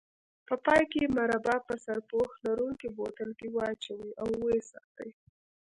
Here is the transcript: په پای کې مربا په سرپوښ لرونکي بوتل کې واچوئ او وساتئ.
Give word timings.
په 0.47 0.55
پای 0.65 0.83
کې 0.91 1.03
مربا 1.15 1.55
په 1.67 1.73
سرپوښ 1.83 2.31
لرونکي 2.45 2.87
بوتل 2.97 3.29
کې 3.39 3.47
واچوئ 3.55 4.09
او 4.21 4.29
وساتئ. 4.45 5.11